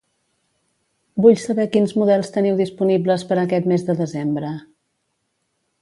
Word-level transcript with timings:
Vull 1.25 1.37
saber 1.41 1.67
quins 1.75 1.93
models 2.03 2.33
teniu 2.39 2.57
disponibles 2.63 3.27
per 3.33 3.39
a 3.39 3.45
aquest 3.45 3.71
mes 3.75 3.87
de 3.91 3.97
desembre. 4.03 4.57